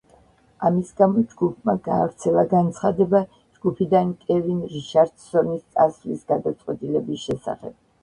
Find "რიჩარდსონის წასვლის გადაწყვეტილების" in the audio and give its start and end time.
4.75-7.25